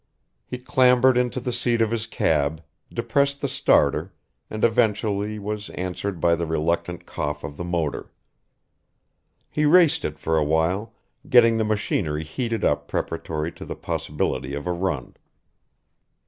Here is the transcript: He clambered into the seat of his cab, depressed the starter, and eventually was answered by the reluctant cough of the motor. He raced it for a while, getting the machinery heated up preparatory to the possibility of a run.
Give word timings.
He 0.47 0.57
clambered 0.57 1.15
into 1.15 1.39
the 1.39 1.51
seat 1.51 1.79
of 1.79 1.91
his 1.91 2.07
cab, 2.07 2.63
depressed 2.91 3.39
the 3.39 3.47
starter, 3.47 4.15
and 4.49 4.63
eventually 4.63 5.37
was 5.37 5.69
answered 5.77 6.19
by 6.19 6.33
the 6.35 6.47
reluctant 6.47 7.05
cough 7.05 7.43
of 7.43 7.55
the 7.55 7.63
motor. 7.63 8.11
He 9.51 9.63
raced 9.63 10.03
it 10.03 10.17
for 10.17 10.39
a 10.39 10.43
while, 10.43 10.95
getting 11.29 11.57
the 11.57 11.63
machinery 11.63 12.23
heated 12.23 12.63
up 12.63 12.87
preparatory 12.87 13.51
to 13.51 13.63
the 13.63 13.75
possibility 13.75 14.55
of 14.55 14.65
a 14.65 14.73
run. 14.73 15.13